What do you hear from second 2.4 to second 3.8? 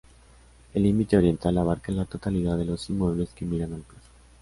de los inmuebles que miran a